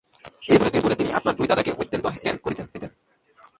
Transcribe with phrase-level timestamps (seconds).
[0.49, 2.67] এই বুদ্ধির বলে তিনি আপনার দুই দাদাকে অত্যন্ত হেয়জ্ঞান করিতেন।